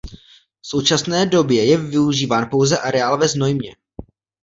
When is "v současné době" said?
0.61-1.65